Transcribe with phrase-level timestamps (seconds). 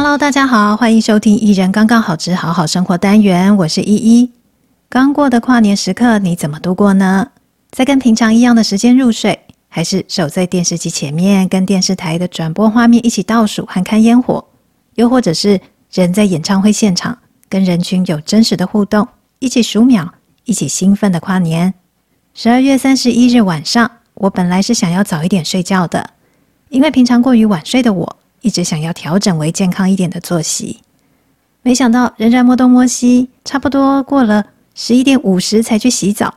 [0.00, 4.30] 好，欢迎收听《一人刚刚好之好好生活》单元，我是依依。
[4.88, 7.26] 刚过的跨年时刻，你怎么度过呢？
[7.72, 9.38] 在跟平常一样的时间入睡，
[9.68, 14.44] 还是守在电视机前面，跟电视台的转播画面一起倒数和看烟火？
[14.94, 15.60] 又或者是
[15.92, 19.06] 人在演唱会现场，跟人群有真实的互动，
[19.40, 20.08] 一起数秒，
[20.44, 21.74] 一起兴奋的跨年？
[22.34, 26.10] 十二月三十一日晚上，我本来是想要早一点睡觉的，
[26.68, 28.16] 因为平常过于晚睡的我。
[28.40, 30.80] 一直想要调整为健康一点的作息，
[31.62, 36.32] 没想到仍然摸东摸西，差不多过了十一点五十才去洗澡。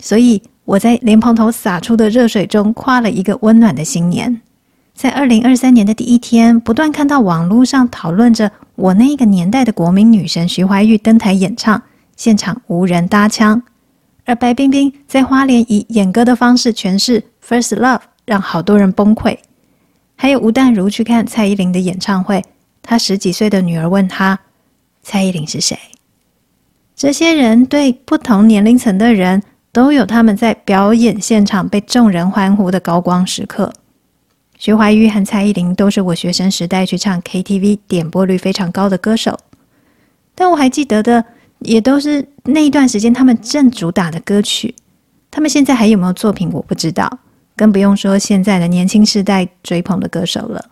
[0.00, 4.40] 所以我在莲蓬头洒出的热水中跨了一个温暖的新年。
[4.94, 11.82] 在二零二三年的第一天，不断看到网络上讨论着我那个年代的国民女神徐怀钰登台演唱，
[12.16, 13.60] 现场无人搭腔，
[14.24, 19.36] 而白冰冰在花莲以演歌的方式诠释《First Love》，让好多人崩溃。
[20.24, 22.42] 还有吴淡如去看蔡依林的演唱会，
[22.80, 24.40] 她十几岁的女儿问她
[25.04, 25.78] ：“蔡依林是谁？”
[26.96, 33.70] 这些人对不同年龄层的人都有他们在表演现场被众人欢呼的高光时刻。
[34.56, 39.38] 徐怀钰和蔡依林都是我学生时代去唱 KTV 点播率非常高的歌手，
[40.34, 41.22] 但我还记得的
[41.58, 44.74] 也都是那一段时间他们正主打的歌曲。
[45.30, 47.18] 他们现在还有没有作品，我不知道。
[47.56, 50.64] 更不用说现在的年轻世代追捧的歌手了。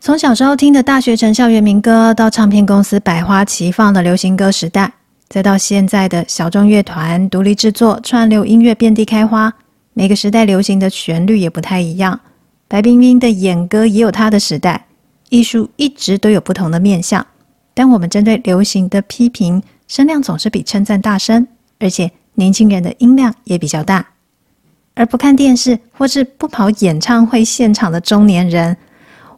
[0.00, 4.92] 从小时候听的大学城校园民歌，到唱片公司百花齐放的流行歌时代，
[5.28, 9.52] 再到现在的小众乐团、独立制作、串流音乐遍地开花，
[9.94, 12.20] 每个时代流行的旋律也不太一样。
[12.68, 14.86] 白冰冰的演歌也有她的时代，
[15.30, 17.26] 艺术一直都有不同的面向。
[17.72, 21.46] 但我们针对流行的批评，声量总是比称赞大声，
[21.80, 24.06] 而且年轻人的音量也比较大。
[24.94, 28.76] 而不看电视或是不跑演唱会现场的中年人，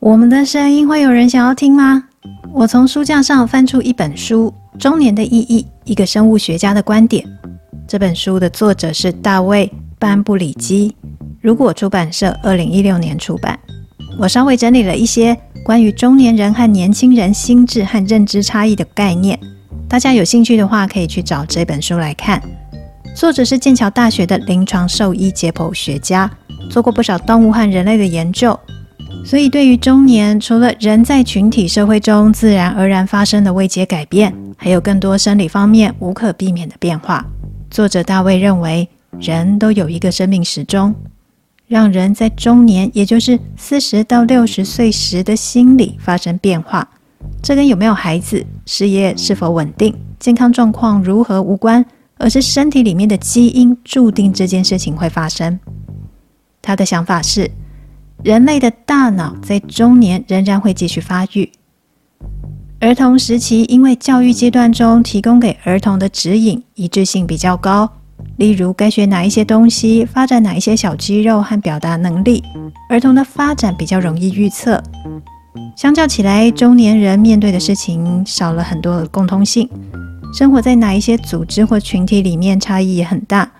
[0.00, 2.04] 我们的声音会有人想要听吗？
[2.52, 7.24] 我从书架上翻出一本书《中年的意义》，一个生物学家的观点。
[7.86, 9.66] 这本书的作者是大卫·
[9.98, 10.94] 班布里基，
[11.40, 13.58] 如果出版社二零一六年出版。
[14.18, 19.38] 我稍微整理了一些关于中年人和年轻人心智和认知差异的概念，
[19.88, 22.40] 大家有兴趣的话可以去找这本书来看。
[23.14, 26.28] 作者是剑桥大学的临床兽医解剖学家，
[26.68, 28.58] 做过不少动物和人类的研究，
[29.24, 37.24] 所以对于中年，除了人在群体社会中自然而然发生的未解改变，还有更多生理方面无可避免的变化。
[37.70, 38.88] 作者大卫认为，
[39.20, 40.92] 人都有一个生命时钟，
[41.68, 46.88] 让人在中年，也就是四十到六十岁时的心理发生变化。
[47.40, 51.84] 这跟有没有孩子、事业是否稳定、健康状况如何无关。
[52.18, 55.58] 而是身体里面的基因注定这件事情会发生。
[56.62, 57.50] 他的想法是，
[58.22, 61.50] 人类的大脑在中年仍然会继续发育。
[62.80, 67.90] 儿童时期因为教育阶段中提供给儿童的指引一致性比较高，
[68.36, 72.42] 例如该学哪一些东西，发展哪一些小肌肉和表达能力，
[72.90, 74.82] 儿童的发展比较容易预测。
[75.76, 79.68] 相较起来，中年人面对的事情少了很多的共通性。
[80.34, 83.52] 生活在哪一些组织或群体里面，差异也很大。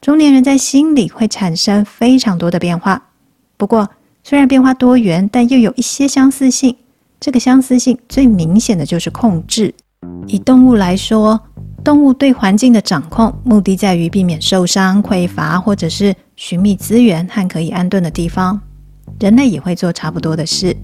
[0.00, 3.10] 中年人在心里会产生非常多的变化。
[3.58, 3.90] 不过，
[4.22, 6.74] 虽然变化多元，但又有一些相似性。
[7.20, 9.74] 这个相似性最明显的就是控制。
[10.26, 11.38] 以动物来说，
[11.84, 18.58] 动物对环境的掌控，目的在于避免受伤、匮乏，或者是寻觅资源和可以安顿的地方。
[19.20, 20.74] 人类也会做差不多的事。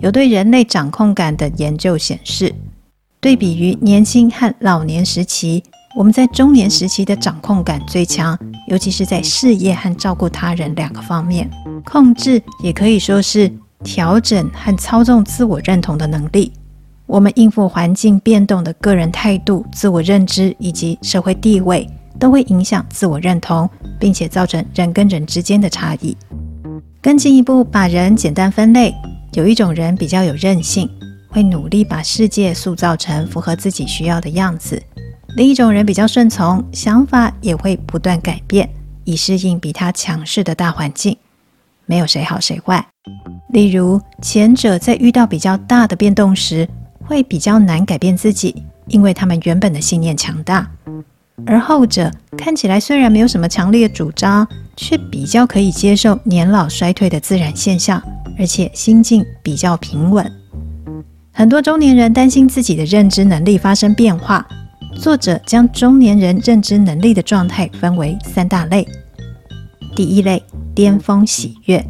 [0.00, 2.54] 有对人类掌控感的研究显示。
[3.24, 5.64] 对比于年轻和老年时期，
[5.96, 11.50] 我们在中年时期的掌控感最强，尤其是在事业和照顾他人两个方面。
[11.86, 13.50] 控制也可以说是
[13.82, 16.52] 调整和操纵自我认同的能力。
[17.06, 21.88] 我们应付环境变动的个人态度、自我认知以及社会地位，
[22.18, 23.66] 都会影响自我认同，
[23.98, 26.14] 并且造成人跟人之间的差异。
[27.00, 28.94] 更进一步把人简单分类，
[29.32, 30.86] 有一种人比较有韧性。
[31.34, 34.80] 会努力把世界塑造成符合自己需要的样子。
[35.34, 38.70] 另一种人比较顺从，想法也会不断改变，
[39.02, 41.16] 以适应比他强势的大环境。
[41.86, 42.86] 没有谁好谁坏。
[43.48, 46.68] 例如，前者在遇到比较大的变动时，
[47.00, 50.64] 会比较难改变自己，因为他们原本的信念强大；
[51.44, 52.08] 而后者
[52.38, 54.46] 看起来虽然没有什么强烈的主张，
[54.76, 58.00] 却比较可以接受年老衰退的自然现象，
[58.38, 60.30] 而且心境比较平稳。
[61.36, 64.46] 很多中年人担心自己的认知能力发生变化。
[64.94, 68.86] 作者将中年人认知能力的状态分为三大类。
[69.96, 70.40] 第一类，
[70.76, 71.84] 巅峰喜悦。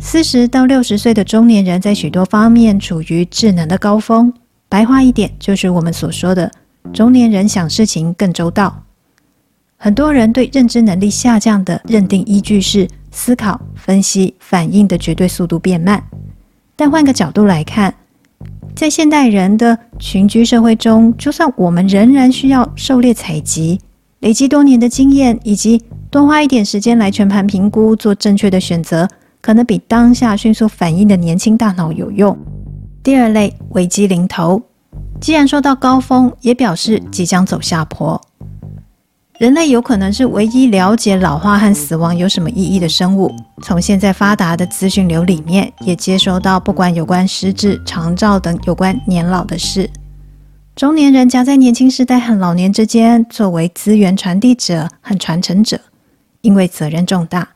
[0.00, 4.32] 四十到六十岁的中年人在许多方面处于智能的高峰。
[4.70, 6.50] 白话一点，就是我们所说的
[6.94, 8.82] 中年人想事情更周到。
[9.76, 16.02] 很多人对认知能力下降的认定依据是思考、分析、反应的绝对速度变慢。
[16.74, 17.94] 但换个角度来看，
[18.74, 23.80] 在现代人的群居社会中，就算我们仍然需要狩猎采集，
[24.18, 25.80] 累积多年的经验，以及
[26.10, 29.08] 多花一点时间来全盘评估，做正确的选择，
[29.40, 32.36] 可能比当下迅速反应的年轻大脑有用。
[33.02, 34.60] 第二类，危机临头，
[35.20, 38.20] 既然说到高峰，也表示即将走下坡。
[39.38, 43.34] 人类有可能是唯一了解老化和死亡有什么意义的生物。
[43.62, 49.90] 从现在发达的资讯流里面，也接收到不管有关失智、长照等有关年老的事。
[50.76, 55.80] 中年人夹在年轻时代和老年之间，作为资源传递者和传承者，
[56.42, 57.48] 因为责任重大，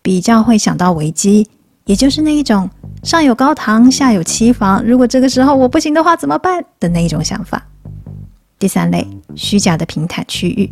[0.00, 1.46] 比较会想到危机，
[1.84, 2.70] 也就是那一种
[3.02, 7.66] 上有高堂，下有妻房，如果这个时候我不行的话怎么办的那一种想法。
[8.58, 10.70] 第三类，虚假的平坦区域。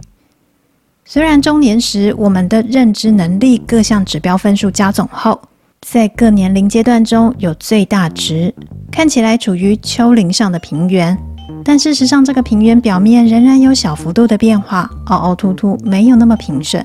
[1.08, 5.40] 虽然中年时我们的认知能力各项指标分数加总后，
[5.82, 8.52] 在各年龄阶段中有最大值，
[8.90, 11.16] 看起来处于丘陵上的平原，
[11.64, 16.84] 但事实上这个平原表面仍然有小幅度的变化，凹凹凸凸，没有那么平顺。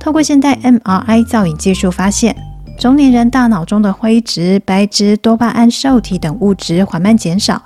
[0.00, 2.34] 透过现代 MRI 造影技术发现，
[2.80, 7.62] 中年人大脑中的灰质、白质、多巴胺受体等物质缓慢减少，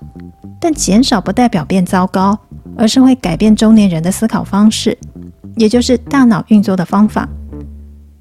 [0.61, 2.39] 但减少不代表变糟糕，
[2.77, 4.99] 而是会改变中年人的思考方式。
[5.57, 7.29] 也就是大脑运作的方法。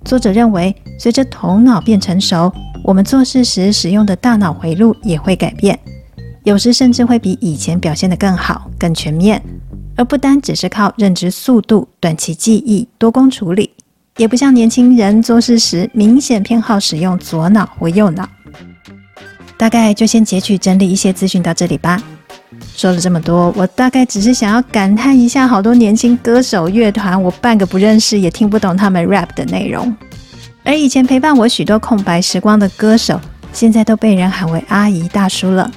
[0.06, 2.51] 作者认为，随着头脑变成熟，
[2.83, 5.80] 我们做事时使用的大脑回路也会改变，
[6.44, 9.41] 有时甚至会比以前表现得更好、更全面，
[9.95, 13.69] 而不单只是靠认知速度、短期记忆、多工处理，
[14.18, 18.27] 也不像年轻人做事时明显偏好使用左脑或右脑。
[19.57, 22.01] 大概就先截取整理一些资讯到这里吧。
[22.75, 29.96] 说了这么多，我大概只是想要感叹一下，好多年轻歌手乐团，我半个不认识，也听不懂他们 rap 的内容。
[30.64, 33.20] 而以前陪伴我许多空白时光的歌手，
[33.54, 35.70] 现在都被人喊为阿姨大叔了。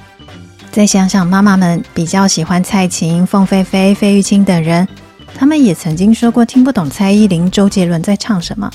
[0.71, 4.87] 再想想妈妈们比较喜欢蔡琴、凤飞飞、费玉清等人，
[5.35, 8.69] 他们也曾经说过听不懂蔡依林、周杰伦在唱什么，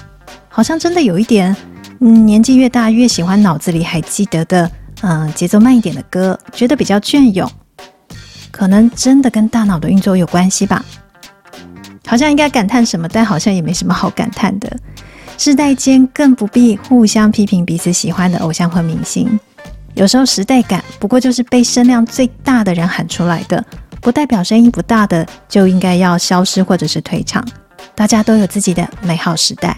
[0.49, 1.55] 好像真的有一点，
[2.01, 4.71] 嗯，年纪越大越喜欢脑子里还记得的，
[5.03, 7.51] 嗯，节奏慢一点的歌，觉得比较隽永。
[8.53, 10.85] 可能真的跟大脑的运作有关系吧，
[12.07, 14.71] 好像应该感叹什么，但好像也没什么好感叹的。
[15.39, 19.41] 世代间更不必互相批评彼此喜欢的偶像或明星。
[19.95, 23.65] 有时候时代感不过就是被声量最大的人喊出来的，
[24.01, 27.45] 不代表声音不大的就应该要消失或者是退场。
[27.95, 29.77] 大家都有自己的美好时代。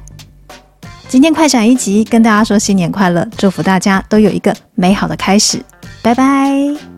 [1.08, 5.62] 今天快闪一集，跟大家说新年快乐，祝福大家都有一个美好的开始。
[6.02, 6.93] 拜拜。